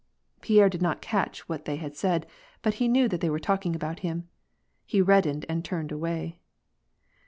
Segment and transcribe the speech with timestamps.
[0.41, 2.25] Pierre did not catch what they said,
[2.63, 4.27] but he knew that they were talking about him.
[4.83, 6.39] He reddened, and turned away.